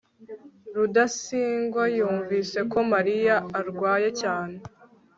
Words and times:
rudasingwa 0.75 1.83
yumvise 1.97 2.59
ko 2.71 2.79
mariya 2.91 3.35
arwaye 3.59 4.09
cyane 4.21 4.57